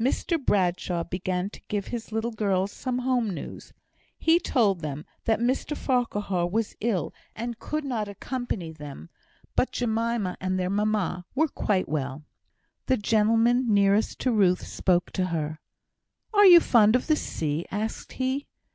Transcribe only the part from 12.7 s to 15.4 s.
The gentleman nearest to Ruth spoke to